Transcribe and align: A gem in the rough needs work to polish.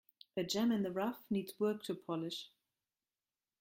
A 0.35 0.41
gem 0.43 0.71
in 0.71 0.81
the 0.81 0.91
rough 0.91 1.29
needs 1.29 1.59
work 1.59 1.83
to 1.83 1.93
polish. 1.93 2.49